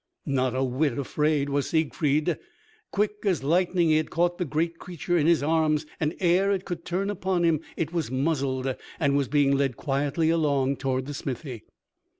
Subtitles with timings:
[0.25, 2.39] Not a whit afraid was Siegfried.
[2.89, 6.65] Quick as lightning he had caught the great creature in his arms, and ere it
[6.65, 11.13] could turn upon him, it was muzzled, and was being led quietly along toward the
[11.13, 11.65] smithy.